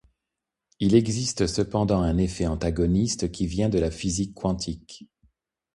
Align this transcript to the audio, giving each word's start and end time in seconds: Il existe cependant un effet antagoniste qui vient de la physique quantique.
Il 0.79 0.95
existe 0.95 1.45
cependant 1.45 2.01
un 2.01 2.17
effet 2.17 2.47
antagoniste 2.47 3.31
qui 3.31 3.45
vient 3.45 3.69
de 3.69 3.77
la 3.77 3.91
physique 3.91 4.33
quantique. 4.33 5.05